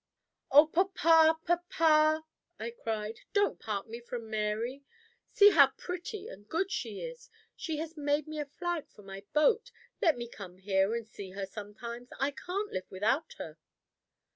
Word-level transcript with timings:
"Oh, 0.49 0.65
papa! 0.65 1.39
papa!" 1.45 2.25
I 2.59 2.71
cried. 2.71 3.19
"Don't 3.33 3.59
part 3.59 3.87
me 3.87 3.99
from 3.99 4.31
Mary! 4.31 4.83
See 5.29 5.51
how 5.51 5.73
pretty 5.77 6.27
and 6.27 6.49
good 6.49 6.71
she 6.71 7.01
is! 7.01 7.29
She 7.55 7.77
has 7.77 7.95
made 7.95 8.27
me 8.27 8.39
a 8.39 8.47
flag 8.47 8.89
for 8.89 9.03
my 9.03 9.23
boat. 9.33 9.69
Let 10.01 10.17
me 10.17 10.27
come 10.27 10.57
here 10.57 10.95
and 10.95 11.07
see 11.07 11.33
her 11.33 11.45
sometimes. 11.45 12.09
I 12.19 12.31
can't 12.31 12.71
live 12.73 12.89
without 12.89 13.33
her." 13.33 13.59